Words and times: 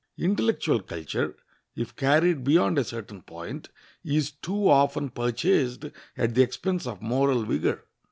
Intellectual 0.17 0.79
culture, 0.79 1.35
if 1.75 1.95
carried 1.95 2.43
beyond 2.43 2.79
a 2.79 2.83
certain 2.83 3.21
point, 3.21 3.69
is 4.03 4.31
too 4.31 4.67
often 4.67 5.09
purchased 5.11 5.85
at 6.17 6.33
the 6.33 6.41
expense 6.41 6.87
of 6.87 7.03
moral 7.03 7.43
vigor. 7.43 7.83